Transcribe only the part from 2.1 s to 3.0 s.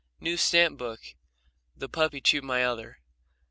chewed my other.)